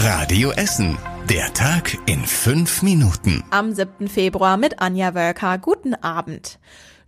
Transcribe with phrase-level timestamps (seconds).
[0.00, 0.96] Radio Essen.
[1.28, 3.42] Der Tag in fünf Minuten.
[3.50, 4.06] Am 7.
[4.06, 5.58] Februar mit Anja Wölker.
[5.58, 6.60] Guten Abend.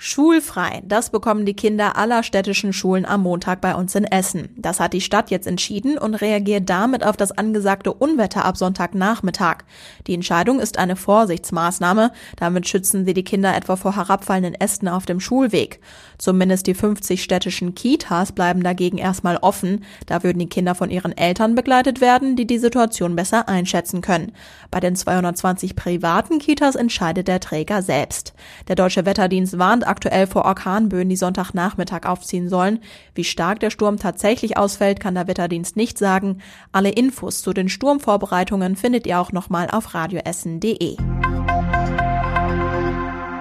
[0.02, 4.48] Schulfrei, das bekommen die Kinder aller städtischen Schulen am Montag bei uns in Essen.
[4.56, 9.58] Das hat die Stadt jetzt entschieden und reagiert damit auf das angesagte Unwetter ab Sonntagnachmittag.
[10.06, 12.12] Die Entscheidung ist eine Vorsichtsmaßnahme.
[12.36, 15.80] Damit schützen sie die Kinder etwa vor herabfallenden Ästen auf dem Schulweg.
[16.16, 19.84] Zumindest die 50 städtischen Kitas bleiben dagegen erstmal offen.
[20.06, 24.32] Da würden die Kinder von ihren Eltern begleitet werden, die die Situation besser einschätzen können.
[24.70, 28.32] Bei den 220 privaten Kitas entscheidet der Träger selbst.
[28.68, 32.78] Der Deutsche Wetterdienst warnt aktuell vor Orkanböen, die Sonntagnachmittag aufziehen sollen.
[33.14, 36.38] Wie stark der Sturm tatsächlich ausfällt, kann der Wetterdienst nicht sagen.
[36.72, 40.96] Alle Infos zu den Sturmvorbereitungen findet ihr auch nochmal auf radioessen.de.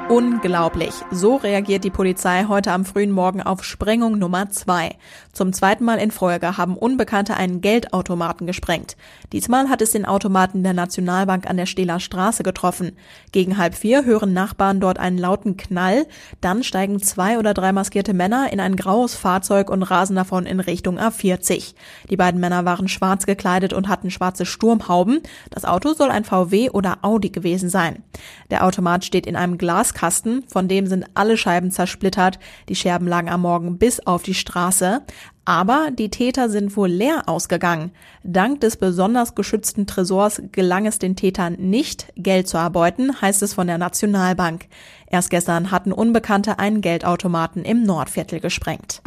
[0.09, 0.95] Unglaublich.
[1.12, 4.95] So reagiert die Polizei heute am frühen Morgen auf Sprengung Nummer zwei.
[5.34, 8.98] Zum zweiten Mal in Folge haben Unbekannte einen Geldautomaten gesprengt.
[9.32, 12.98] Diesmal hat es den Automaten der Nationalbank an der Stehler Straße getroffen.
[13.32, 16.07] Gegen halb vier hören Nachbarn dort einen lauten Knall.
[16.41, 20.60] Dann steigen zwei oder drei maskierte Männer in ein graues Fahrzeug und rasen davon in
[20.60, 21.76] Richtung A40.
[22.10, 25.21] Die beiden Männer waren schwarz gekleidet und hatten schwarze Sturmhauben.
[25.51, 28.01] Das Auto soll ein VW oder Audi gewesen sein.
[28.49, 32.39] Der Automat steht in einem Glas Kasten, von dem sind alle Scheiben zersplittert.
[32.69, 35.01] Die Scherben lagen am Morgen bis auf die Straße.
[35.43, 37.91] Aber die Täter sind wohl leer ausgegangen.
[38.23, 43.53] Dank des besonders geschützten Tresors gelang es den Tätern nicht, Geld zu erbeuten, heißt es
[43.53, 44.67] von der Nationalbank.
[45.07, 49.01] Erst gestern hatten Unbekannte einen Geldautomaten im Nordviertel gesprengt.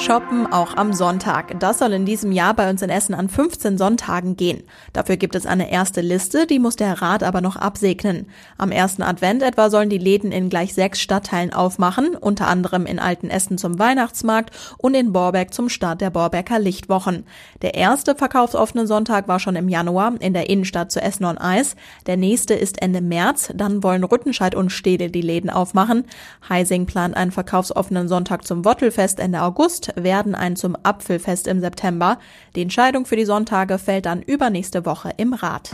[0.00, 1.60] Shoppen auch am Sonntag.
[1.60, 4.62] Das soll in diesem Jahr bei uns in Essen an 15 Sonntagen gehen.
[4.94, 8.26] Dafür gibt es eine erste Liste, die muss der Rat aber noch absegnen.
[8.56, 12.98] Am ersten Advent etwa sollen die Läden in gleich sechs Stadtteilen aufmachen, unter anderem in
[12.98, 17.26] Altenessen zum Weihnachtsmarkt und in Borbeck zum Start der Borbecker Lichtwochen.
[17.60, 21.76] Der erste verkaufsoffene Sonntag war schon im Januar in der Innenstadt zu Essen on Eis.
[22.06, 23.52] Der nächste ist Ende März.
[23.54, 26.04] Dann wollen Rüttenscheid und Stede die Läden aufmachen.
[26.48, 32.18] Heising plant einen verkaufsoffenen Sonntag zum Wottelfest Ende August werden ein zum Apfelfest im September.
[32.56, 35.70] Die Entscheidung für die Sonntage fällt dann übernächste Woche im Rat.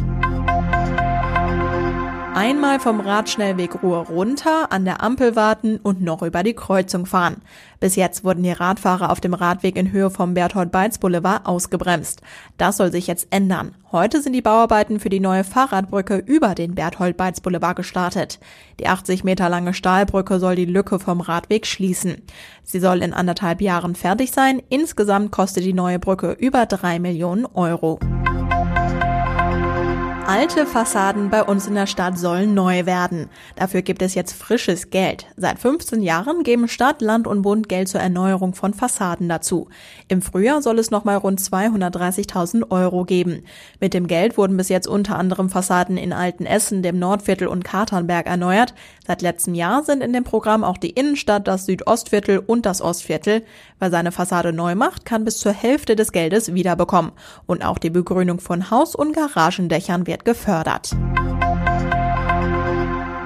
[2.36, 7.40] Einmal vom Radschnellweg Ruhe runter, an der Ampel warten und noch über die Kreuzung fahren.
[7.80, 12.20] Bis jetzt wurden die Radfahrer auf dem Radweg in Höhe vom Berthold-Beitz-Boulevard ausgebremst.
[12.58, 13.74] Das soll sich jetzt ändern.
[13.90, 18.38] Heute sind die Bauarbeiten für die neue Fahrradbrücke über den Berthold-Beitz-Boulevard gestartet.
[18.80, 22.20] Die 80 Meter lange Stahlbrücke soll die Lücke vom Radweg schließen.
[22.62, 24.60] Sie soll in anderthalb Jahren fertig sein.
[24.68, 27.98] Insgesamt kostet die neue Brücke über drei Millionen Euro.
[30.28, 33.30] Alte Fassaden bei uns in der Stadt sollen neu werden.
[33.54, 35.26] Dafür gibt es jetzt frisches Geld.
[35.36, 39.68] Seit 15 Jahren geben Stadt, Land und Bund Geld zur Erneuerung von Fassaden dazu.
[40.08, 43.44] Im Frühjahr soll es nochmal rund 230.000 Euro geben.
[43.78, 48.26] Mit dem Geld wurden bis jetzt unter anderem Fassaden in Altenessen, dem Nordviertel und Katernberg
[48.26, 48.74] erneuert.
[49.06, 53.44] Seit letztem Jahr sind in dem Programm auch die Innenstadt, das Südostviertel und das Ostviertel.
[53.78, 57.12] Wer seine Fassade neu macht, kann bis zur Hälfte des Geldes wiederbekommen.
[57.46, 60.90] Und auch die Begrünung von Haus- und Garagendächern wird gefördert.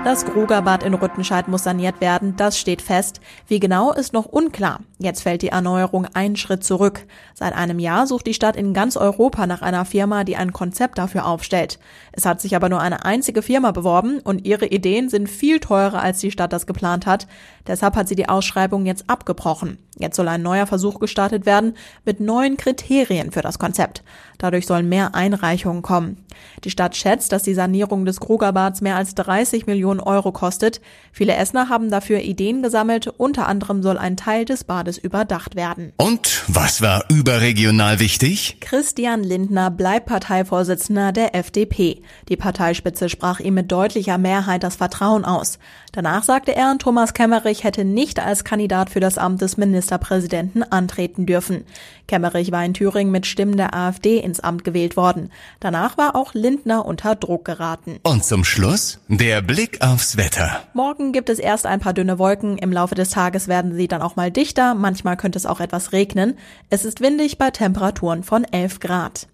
[0.05, 3.21] Das Grugerbad in Rüttenscheid muss saniert werden, das steht fest.
[3.47, 4.81] Wie genau ist noch unklar.
[5.03, 7.07] Jetzt fällt die Erneuerung einen Schritt zurück.
[7.33, 10.99] Seit einem Jahr sucht die Stadt in ganz Europa nach einer Firma, die ein Konzept
[10.99, 11.79] dafür aufstellt.
[12.13, 16.03] Es hat sich aber nur eine einzige Firma beworben und ihre Ideen sind viel teurer,
[16.03, 17.27] als die Stadt das geplant hat.
[17.67, 19.79] Deshalb hat sie die Ausschreibung jetzt abgebrochen.
[19.99, 21.75] Jetzt soll ein neuer Versuch gestartet werden
[22.05, 24.03] mit neuen Kriterien für das Konzept.
[24.37, 26.25] Dadurch sollen mehr Einreichungen kommen.
[26.65, 30.81] Die Stadt schätzt, dass die Sanierung des Krugerbads mehr als 30 Millionen Euro kostet.
[31.13, 33.09] Viele Essener haben dafür Ideen gesammelt.
[33.09, 35.93] Unter anderem soll ein Teil des Bades überdacht werden.
[35.97, 38.59] Und was war überregional wichtig?
[38.61, 42.03] Christian Lindner bleibt Parteivorsitzender der FDP.
[42.29, 45.59] Die Parteispitze sprach ihm mit deutlicher Mehrheit das Vertrauen aus.
[45.93, 51.27] Danach sagte er, Thomas Kemmerich hätte nicht als Kandidat für das Amt des Ministerpräsidenten antreten
[51.27, 51.65] dürfen.
[52.07, 55.31] Kemmerich war in Thüringen mit Stimmen der AfD ins Amt gewählt worden.
[55.59, 57.99] Danach war auch Lindner unter Druck geraten.
[58.03, 60.63] Und zum Schluss der Blick aufs Wetter.
[60.75, 62.59] Morgen gibt es erst ein paar dünne Wolken.
[62.59, 64.75] Im Laufe des Tages werden sie dann auch mal dichter.
[64.81, 66.37] Manchmal könnte es auch etwas regnen.
[66.71, 69.29] Es ist windig bei Temperaturen von 11 Grad.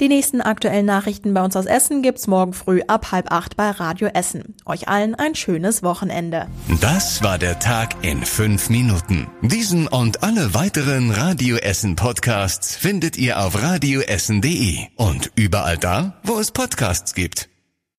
[0.00, 3.70] Die nächsten aktuellen Nachrichten bei uns aus Essen gibt's morgen früh ab halb acht bei
[3.70, 4.56] Radio Essen.
[4.66, 6.48] Euch allen ein schönes Wochenende.
[6.80, 9.28] Das war der Tag in fünf Minuten.
[9.42, 16.38] Diesen und alle weiteren Radio Essen Podcasts findet ihr auf radioessen.de und überall da, wo
[16.38, 17.53] es Podcasts gibt.